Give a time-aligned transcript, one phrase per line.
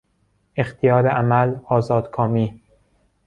[0.55, 2.61] اختیار عمل، آزادکامی